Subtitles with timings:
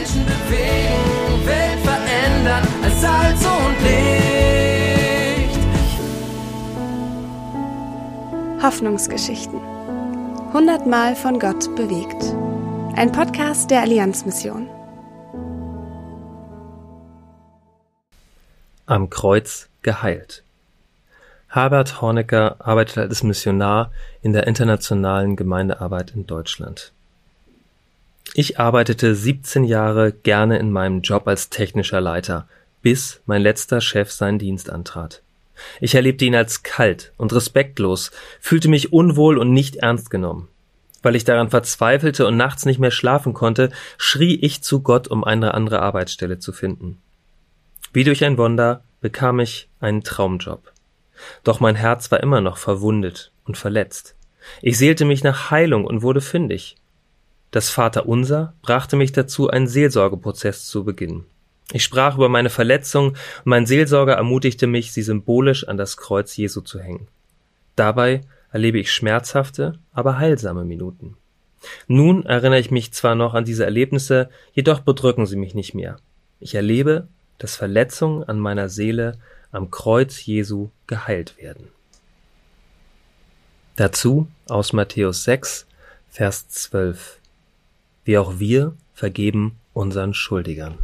[0.00, 5.58] Menschen bewegen, Welt verändern als Salz und Licht.
[8.62, 9.60] Hoffnungsgeschichten.
[10.54, 12.34] Hundertmal von Gott bewegt.
[12.96, 14.70] Ein Podcast der Allianzmission.
[18.86, 20.44] Am Kreuz geheilt.
[21.48, 23.90] Herbert Hornecker arbeitet als Missionar
[24.22, 26.94] in der internationalen Gemeindearbeit in Deutschland.
[28.34, 32.46] Ich arbeitete 17 Jahre gerne in meinem Job als technischer Leiter,
[32.80, 35.22] bis mein letzter Chef seinen Dienst antrat.
[35.80, 40.48] Ich erlebte ihn als kalt und respektlos, fühlte mich unwohl und nicht ernst genommen.
[41.02, 45.24] Weil ich daran verzweifelte und nachts nicht mehr schlafen konnte, schrie ich zu Gott, um
[45.24, 46.98] eine andere Arbeitsstelle zu finden.
[47.92, 50.72] Wie durch ein Wunder bekam ich einen Traumjob.
[51.42, 54.14] Doch mein Herz war immer noch verwundet und verletzt.
[54.62, 56.76] Ich seelte mich nach Heilung und wurde fündig.
[57.50, 61.26] Das Vaterunser brachte mich dazu, einen Seelsorgeprozess zu beginnen.
[61.72, 66.36] Ich sprach über meine Verletzung und mein Seelsorger ermutigte mich, sie symbolisch an das Kreuz
[66.36, 67.08] Jesu zu hängen.
[67.76, 71.16] Dabei erlebe ich schmerzhafte, aber heilsame Minuten.
[71.86, 75.98] Nun erinnere ich mich zwar noch an diese Erlebnisse, jedoch bedrücken sie mich nicht mehr.
[76.40, 77.06] Ich erlebe,
[77.38, 79.18] dass Verletzungen an meiner Seele
[79.52, 81.68] am Kreuz Jesu geheilt werden.
[83.76, 85.66] Dazu aus Matthäus 6,
[86.08, 87.19] Vers 12.
[88.10, 90.74] Wie auch wir vergeben unseren Schuldigern.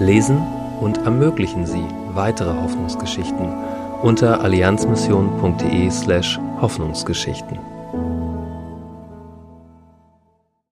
[0.00, 0.38] Lesen
[0.80, 3.52] und ermöglichen Sie weitere Hoffnungsgeschichten
[4.00, 7.58] unter allianzmission.de slash Hoffnungsgeschichten.